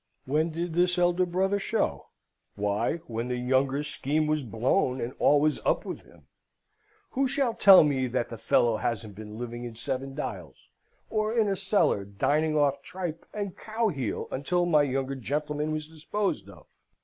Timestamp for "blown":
4.41-4.99